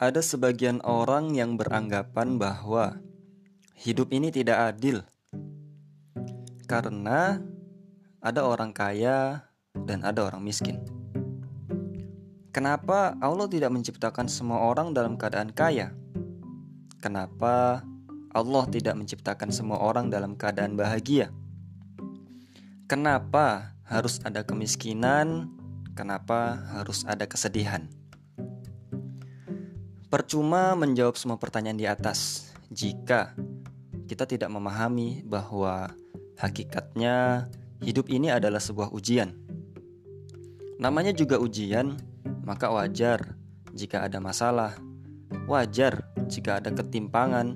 ada 0.00 0.24
sebagian 0.24 0.80
orang 0.80 1.36
yang 1.36 1.60
beranggapan 1.60 2.40
bahwa 2.40 3.04
hidup 3.76 4.08
ini 4.16 4.32
tidak 4.32 4.72
adil 4.72 5.04
karena 6.64 7.44
ada 8.24 8.40
orang 8.48 8.72
kaya 8.72 9.44
dan 9.76 10.00
ada 10.00 10.24
orang 10.24 10.40
miskin. 10.40 10.80
Kenapa 12.48 13.12
Allah 13.20 13.44
tidak 13.52 13.68
menciptakan 13.76 14.24
semua 14.24 14.64
orang 14.72 14.96
dalam 14.96 15.20
keadaan 15.20 15.52
kaya? 15.52 15.92
Kenapa 17.04 17.84
Allah 18.32 18.64
tidak 18.72 18.96
menciptakan 18.96 19.52
semua 19.52 19.84
orang 19.84 20.08
dalam 20.08 20.32
keadaan 20.32 20.80
bahagia? 20.80 21.28
Kenapa 22.88 23.76
harus 23.84 24.16
ada 24.24 24.48
kemiskinan? 24.48 25.52
Kenapa 25.92 26.56
harus 26.72 27.04
ada 27.04 27.28
kesedihan? 27.28 27.99
Percuma 30.10 30.74
menjawab 30.74 31.14
semua 31.14 31.38
pertanyaan 31.38 31.78
di 31.78 31.86
atas 31.86 32.50
jika 32.66 33.30
kita 34.10 34.26
tidak 34.26 34.50
memahami 34.50 35.22
bahwa 35.22 35.86
hakikatnya 36.34 37.46
hidup 37.78 38.10
ini 38.10 38.26
adalah 38.26 38.58
sebuah 38.58 38.90
ujian. 38.90 39.38
Namanya 40.82 41.14
juga 41.14 41.38
ujian, 41.38 41.94
maka 42.42 42.74
wajar 42.74 43.38
jika 43.70 44.02
ada 44.02 44.18
masalah, 44.18 44.74
wajar 45.46 46.02
jika 46.26 46.58
ada 46.58 46.74
ketimpangan, 46.74 47.54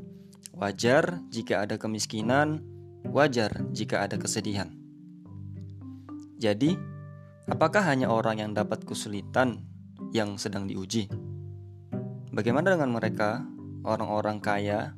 wajar 0.54 1.26
jika 1.34 1.66
ada 1.66 1.74
kemiskinan, 1.74 2.62
wajar 3.10 3.50
jika 3.74 4.06
ada 4.06 4.14
kesedihan. 4.14 4.70
Jadi, 6.38 6.78
apakah 7.50 7.82
hanya 7.82 8.14
orang 8.14 8.38
yang 8.38 8.54
dapat 8.54 8.86
kesulitan 8.86 9.66
yang 10.14 10.38
sedang 10.38 10.70
diuji? 10.70 11.23
Bagaimana 12.34 12.74
dengan 12.74 12.90
mereka, 12.90 13.46
orang-orang 13.86 14.42
kaya 14.42 14.90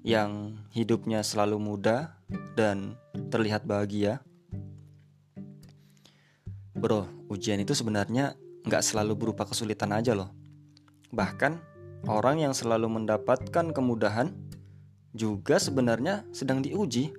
yang 0.00 0.56
hidupnya 0.72 1.20
selalu 1.20 1.60
mudah 1.60 2.16
dan 2.56 2.96
terlihat 3.28 3.68
bahagia? 3.68 4.24
Bro, 6.72 7.28
ujian 7.28 7.60
itu 7.60 7.76
sebenarnya 7.76 8.40
nggak 8.64 8.80
selalu 8.80 9.20
berupa 9.20 9.44
kesulitan 9.44 9.92
aja 9.92 10.16
loh. 10.16 10.32
Bahkan, 11.12 11.60
orang 12.08 12.40
yang 12.40 12.56
selalu 12.56 12.88
mendapatkan 12.88 13.68
kemudahan 13.68 14.32
juga 15.12 15.60
sebenarnya 15.60 16.24
sedang 16.32 16.64
diuji. 16.64 17.12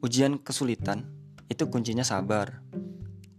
Ujian 0.00 0.40
kesulitan 0.40 1.12
itu 1.52 1.68
kuncinya 1.68 2.08
sabar. 2.08 2.64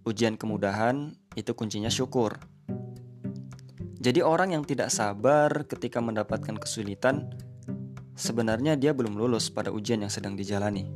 Ujian 0.06 0.38
kemudahan 0.38 1.18
itu 1.34 1.58
kuncinya 1.58 1.90
syukur. 1.90 2.38
Jadi 4.02 4.26
orang 4.26 4.58
yang 4.58 4.66
tidak 4.66 4.90
sabar 4.90 5.62
ketika 5.70 6.02
mendapatkan 6.02 6.58
kesulitan 6.58 7.30
sebenarnya 8.18 8.74
dia 8.74 8.98
belum 8.98 9.14
lulus 9.14 9.54
pada 9.54 9.70
ujian 9.70 10.02
yang 10.02 10.10
sedang 10.10 10.34
dijalani. 10.34 10.90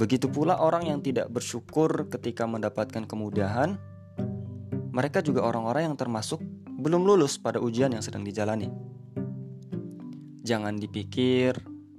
Begitu 0.00 0.24
pula 0.32 0.56
orang 0.56 0.88
yang 0.88 1.04
tidak 1.04 1.28
bersyukur 1.28 2.08
ketika 2.08 2.48
mendapatkan 2.48 3.04
kemudahan, 3.04 3.76
mereka 4.96 5.20
juga 5.20 5.44
orang-orang 5.44 5.92
yang 5.92 5.96
termasuk 6.00 6.40
belum 6.80 7.04
lulus 7.04 7.36
pada 7.36 7.60
ujian 7.60 7.92
yang 7.92 8.00
sedang 8.00 8.24
dijalani. 8.24 8.72
Jangan 10.40 10.80
dipikir 10.80 11.52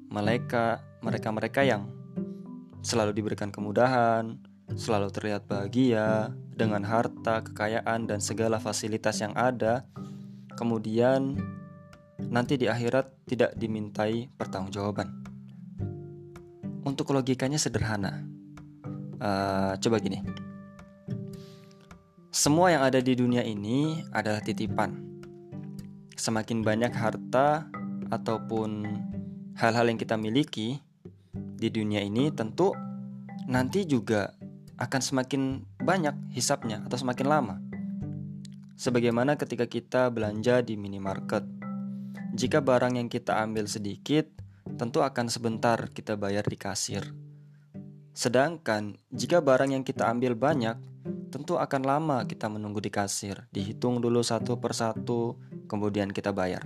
mereka 0.09 0.81
mereka-mereka 1.05 1.61
yang 1.61 1.93
selalu 2.81 3.13
diberikan 3.13 3.53
kemudahan, 3.53 4.41
selalu 4.73 5.13
terlihat 5.13 5.45
bahagia 5.45 6.33
dengan 6.57 6.81
harta, 6.89 7.45
kekayaan 7.45 8.09
dan 8.09 8.17
segala 8.17 8.57
fasilitas 8.57 9.21
yang 9.21 9.37
ada 9.37 9.85
kemudian 10.57 11.37
nanti 12.17 12.57
di 12.57 12.65
akhirat 12.65 13.29
tidak 13.29 13.53
dimintai 13.53 14.33
pertanggungjawaban. 14.33 15.07
Untuk 16.81 17.13
logikanya 17.13 17.61
sederhana. 17.61 18.25
Uh, 19.21 19.77
coba 19.77 20.01
gini. 20.01 20.25
Semua 22.33 22.73
yang 22.73 22.81
ada 22.85 22.97
di 22.97 23.13
dunia 23.13 23.45
ini 23.45 24.01
adalah 24.09 24.41
titipan. 24.41 24.97
Semakin 26.17 26.65
banyak 26.65 26.93
harta 26.93 27.69
ataupun 28.09 28.85
hal-hal 29.57 29.85
yang 29.89 29.99
kita 29.99 30.17
miliki 30.17 30.81
di 31.33 31.69
dunia 31.73 32.01
ini 32.05 32.29
tentu 32.29 32.73
nanti 33.49 33.89
juga 33.89 34.37
akan 34.77 35.01
semakin 35.01 35.65
banyak 35.81 36.13
hisapnya 36.33 36.85
atau 36.85 36.97
semakin 36.97 37.27
lama. 37.27 37.55
Sebagaimana 38.77 39.41
ketika 39.41 39.65
kita 39.65 40.13
belanja 40.13 40.61
di 40.61 40.77
minimarket. 40.77 41.41
Jika 42.37 42.61
barang 42.61 43.01
yang 43.01 43.09
kita 43.09 43.41
ambil 43.41 43.65
sedikit, 43.65 44.29
tentu 44.77 45.01
akan 45.01 45.33
sebentar 45.33 45.89
kita 45.89 46.13
bayar 46.13 46.45
di 46.45 46.61
kasir. 46.61 47.01
Sedangkan 48.13 48.93
jika 49.09 49.41
barang 49.41 49.73
yang 49.73 49.81
kita 49.81 50.05
ambil 50.05 50.37
banyak, 50.37 50.77
tentu 51.33 51.57
akan 51.57 51.81
lama 51.81 52.17
kita 52.29 52.45
menunggu 52.53 52.77
di 52.77 52.93
kasir. 52.93 53.49
Dihitung 53.49 53.97
dulu 53.97 54.21
satu 54.21 54.61
persatu, 54.61 55.41
kemudian 55.65 56.13
kita 56.13 56.29
bayar. 56.29 56.61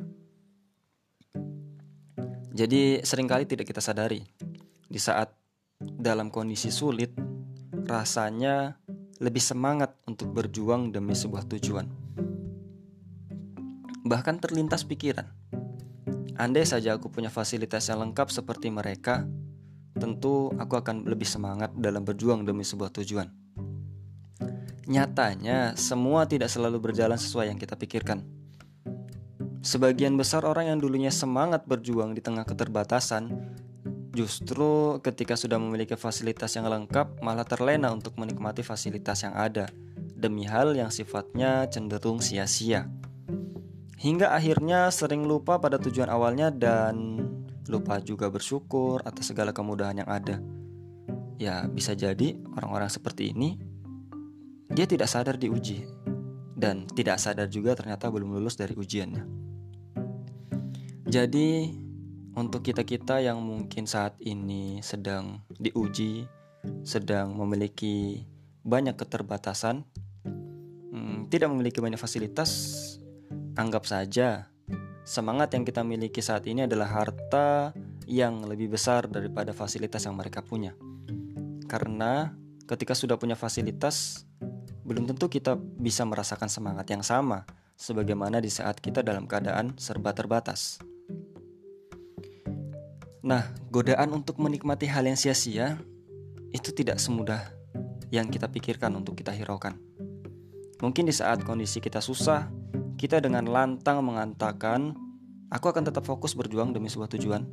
Jadi 2.51 2.99
sering 3.07 3.31
kali 3.31 3.47
tidak 3.47 3.71
kita 3.71 3.79
sadari, 3.79 4.19
di 4.91 4.99
saat 4.99 5.31
dalam 5.79 6.27
kondisi 6.27 6.67
sulit, 6.67 7.15
rasanya 7.87 8.75
lebih 9.23 9.39
semangat 9.39 9.95
untuk 10.09 10.35
berjuang 10.35 10.91
demi 10.91 11.15
sebuah 11.15 11.47
tujuan. 11.47 12.00
Bahkan 14.11 14.43
terlintas 14.43 14.83
pikiran, 14.83 15.23
andai 16.35 16.67
saja 16.67 16.99
aku 16.99 17.07
punya 17.07 17.31
fasilitas 17.31 17.87
yang 17.87 18.03
lengkap 18.03 18.27
seperti 18.27 18.67
mereka, 18.67 19.23
tentu 19.95 20.51
aku 20.59 20.75
akan 20.75 21.07
lebih 21.07 21.23
semangat 21.23 21.71
dalam 21.79 22.03
berjuang 22.03 22.43
demi 22.43 22.67
sebuah 22.67 22.91
tujuan. 22.91 23.31
Nyatanya, 24.91 25.79
semua 25.79 26.27
tidak 26.27 26.51
selalu 26.51 26.91
berjalan 26.91 27.15
sesuai 27.15 27.55
yang 27.55 27.59
kita 27.61 27.79
pikirkan. 27.79 28.27
Sebagian 29.63 30.19
besar 30.19 30.43
orang 30.43 30.75
yang 30.75 30.83
dulunya 30.83 31.13
semangat 31.13 31.63
berjuang 31.63 32.11
di 32.11 32.19
tengah 32.19 32.43
keterbatasan 32.43 33.31
Justru 34.11 34.99
ketika 34.99 35.39
sudah 35.39 35.55
memiliki 35.55 35.95
fasilitas 35.95 36.51
yang 36.59 36.67
lengkap, 36.67 37.23
malah 37.23 37.47
terlena 37.47 37.95
untuk 37.95 38.19
menikmati 38.19 38.59
fasilitas 38.59 39.23
yang 39.23 39.31
ada, 39.31 39.71
demi 39.95 40.43
hal 40.43 40.75
yang 40.75 40.91
sifatnya 40.91 41.63
cenderung 41.71 42.19
sia-sia. 42.19 42.91
Hingga 44.01 44.33
akhirnya 44.33 44.89
sering 44.89 45.29
lupa 45.29 45.61
pada 45.61 45.77
tujuan 45.77 46.09
awalnya 46.09 46.49
dan 46.49 47.21
lupa 47.69 48.01
juga 48.01 48.33
bersyukur 48.33 49.05
atas 49.05 49.29
segala 49.29 49.53
kemudahan 49.53 50.01
yang 50.01 50.09
ada. 50.09 50.41
Ya, 51.37 51.69
bisa 51.69 51.93
jadi 51.93 52.33
orang-orang 52.57 52.89
seperti 52.89 53.29
ini 53.29 53.61
dia 54.71 54.89
tidak 54.89 55.05
sadar 55.05 55.35
diuji 55.37 55.83
dan 56.57 56.89
tidak 56.97 57.21
sadar 57.21 57.45
juga 57.45 57.77
ternyata 57.77 58.09
belum 58.09 58.41
lulus 58.41 58.57
dari 58.57 58.73
ujiannya. 58.73 59.23
Jadi, 61.11 61.67
untuk 62.39 62.63
kita-kita 62.63 63.19
yang 63.19 63.43
mungkin 63.43 63.83
saat 63.83 64.15
ini 64.23 64.79
sedang 64.79 65.43
diuji, 65.59 66.23
sedang 66.87 67.35
memiliki 67.35 68.23
banyak 68.63 68.95
keterbatasan, 68.95 69.83
hmm, 70.93 71.27
tidak 71.27 71.51
memiliki 71.51 71.83
banyak 71.83 71.99
fasilitas, 71.99 72.49
anggap 73.55 73.83
saja 73.83 74.47
semangat 75.01 75.51
yang 75.57 75.67
kita 75.67 75.81
miliki 75.83 76.23
saat 76.23 76.47
ini 76.47 76.63
adalah 76.69 76.87
harta 76.87 77.75
yang 78.07 78.43
lebih 78.45 78.71
besar 78.71 79.07
daripada 79.07 79.51
fasilitas 79.51 80.03
yang 80.05 80.15
mereka 80.15 80.43
punya. 80.43 80.75
Karena 81.67 82.35
ketika 82.67 82.95
sudah 82.95 83.15
punya 83.15 83.35
fasilitas, 83.35 84.27
belum 84.83 85.07
tentu 85.07 85.31
kita 85.31 85.55
bisa 85.55 86.03
merasakan 86.03 86.51
semangat 86.51 86.87
yang 86.91 87.03
sama 87.03 87.47
sebagaimana 87.79 88.43
di 88.43 88.51
saat 88.51 88.77
kita 88.77 89.01
dalam 89.01 89.25
keadaan 89.25 89.75
serba 89.79 90.11
terbatas. 90.11 90.77
Nah, 93.21 93.53
godaan 93.69 94.11
untuk 94.17 94.41
menikmati 94.41 94.89
hal 94.89 95.05
yang 95.05 95.15
sia-sia 95.15 95.77
itu 96.51 96.73
tidak 96.73 96.97
semudah 96.97 97.53
yang 98.11 98.27
kita 98.27 98.49
pikirkan 98.49 98.91
untuk 98.97 99.15
kita 99.15 99.31
hiraukan. 99.31 99.77
Mungkin 100.81 101.05
di 101.07 101.13
saat 101.13 101.45
kondisi 101.45 101.77
kita 101.77 102.01
susah, 102.01 102.49
kita 103.01 103.17
dengan 103.17 103.49
lantang 103.49 104.05
mengatakan, 104.05 104.93
"Aku 105.49 105.73
akan 105.73 105.89
tetap 105.89 106.05
fokus 106.05 106.37
berjuang 106.37 106.69
demi 106.69 106.85
sebuah 106.85 107.09
tujuan." 107.17 107.49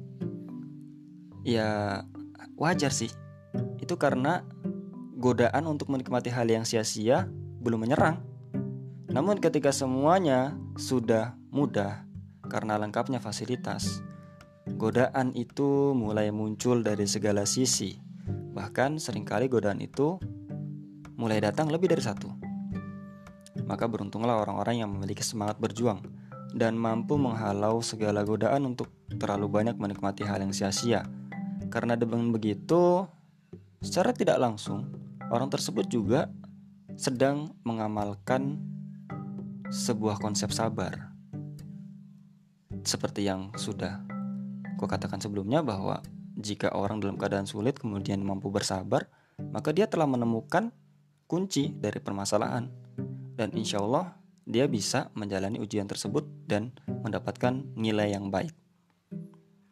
Ya, 1.49 2.05
wajar 2.61 2.93
sih. 2.93 3.09
Itu 3.81 3.97
karena 3.97 4.45
godaan 5.17 5.65
untuk 5.65 5.89
menikmati 5.89 6.29
hal 6.29 6.45
yang 6.45 6.69
sia-sia 6.69 7.25
belum 7.65 7.89
menyerang. 7.89 8.21
Namun 9.09 9.41
ketika 9.41 9.73
semuanya 9.73 10.53
sudah 10.77 11.33
mudah 11.49 12.05
karena 12.45 12.77
lengkapnya 12.77 13.17
fasilitas, 13.17 14.05
Godaan 14.79 15.35
itu 15.35 15.97
mulai 15.97 16.29
muncul 16.29 16.87
dari 16.87 17.09
segala 17.11 17.49
sisi. 17.49 17.99
Bahkan 18.29 19.03
sering 19.03 19.27
kali 19.27 19.51
godaan 19.51 19.83
itu 19.83 20.23
mulai 21.19 21.43
datang 21.43 21.73
lebih 21.73 21.91
dari 21.91 21.99
satu. 21.99 22.38
Maka 23.69 23.85
beruntunglah 23.85 24.41
orang-orang 24.41 24.81
yang 24.81 24.89
memiliki 24.89 25.21
semangat 25.21 25.61
berjuang 25.61 26.01
dan 26.57 26.75
mampu 26.81 27.21
menghalau 27.21 27.85
segala 27.85 28.25
godaan 28.25 28.65
untuk 28.65 28.89
terlalu 29.21 29.47
banyak 29.53 29.77
menikmati 29.77 30.25
hal 30.25 30.41
yang 30.41 30.57
sia-sia. 30.57 31.05
Karena 31.69 31.93
dengan 32.01 32.33
begitu, 32.33 33.05
secara 33.85 34.17
tidak 34.17 34.41
langsung, 34.41 34.89
orang 35.29 35.53
tersebut 35.53 35.85
juga 35.93 36.33
sedang 36.97 37.53
mengamalkan 37.69 38.57
sebuah 39.69 40.17
konsep 40.17 40.49
sabar. 40.49 41.13
Seperti 42.89 43.29
yang 43.29 43.53
sudah 43.53 44.01
kukatakan 44.81 45.21
sebelumnya 45.21 45.61
bahwa 45.61 46.01
jika 46.41 46.73
orang 46.73 47.05
dalam 47.05 47.21
keadaan 47.21 47.45
sulit 47.45 47.77
kemudian 47.77 48.25
mampu 48.25 48.49
bersabar, 48.49 49.13
maka 49.53 49.75
dia 49.77 49.91
telah 49.91 50.09
menemukan 50.09 50.73
kunci 51.29 51.75
dari 51.77 52.01
permasalahan. 52.01 52.88
Dan 53.39 53.55
insya 53.55 53.79
Allah 53.79 54.19
dia 54.43 54.67
bisa 54.67 55.15
menjalani 55.15 55.63
ujian 55.63 55.87
tersebut 55.87 56.27
dan 56.51 56.75
mendapatkan 56.91 57.63
nilai 57.79 58.11
yang 58.19 58.35
baik. 58.35 58.51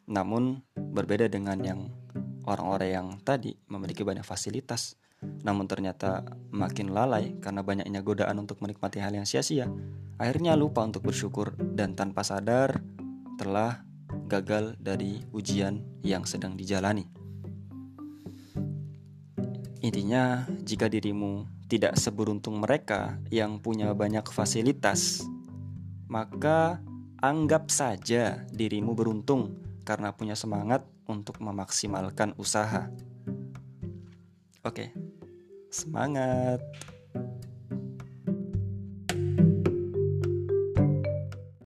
Namun 0.07 0.63
berbeda 0.79 1.27
dengan 1.27 1.59
yang 1.67 1.81
orang-orang 2.47 2.91
yang 2.95 3.09
tadi 3.27 3.59
memiliki 3.67 4.07
banyak 4.07 4.23
fasilitas, 4.23 4.95
namun 5.43 5.67
ternyata 5.67 6.23
makin 6.55 6.95
lalai 6.95 7.35
karena 7.43 7.67
banyaknya 7.67 8.07
godaan 8.07 8.39
untuk 8.39 8.63
menikmati 8.63 9.03
hal 9.03 9.11
yang 9.19 9.27
sia-sia, 9.27 9.67
akhirnya 10.15 10.55
lupa 10.55 10.87
untuk 10.87 11.03
bersyukur 11.03 11.59
dan 11.75 11.99
tanpa 11.99 12.23
sadar 12.23 12.79
telah 13.35 13.83
gagal 14.31 14.79
dari 14.79 15.27
ujian 15.35 15.83
yang 16.07 16.23
sedang 16.23 16.55
dijalani. 16.55 17.11
Intinya, 19.83 20.47
jika 20.63 20.87
dirimu 20.87 21.56
tidak 21.67 21.99
seberuntung 21.99 22.63
mereka 22.63 23.19
yang 23.31 23.59
punya 23.59 23.91
banyak 23.93 24.27
fasilitas, 24.31 25.27
maka 26.07 26.79
anggap 27.19 27.71
saja 27.71 28.47
dirimu 28.55 28.95
beruntung 28.95 29.59
karena 29.83 30.15
punya 30.15 30.39
semangat 30.39 30.87
untuk 31.07 31.39
memaksimalkan 31.43 32.35
usaha. 32.39 32.91
Oke, 34.67 34.91
semangat! 35.71 36.59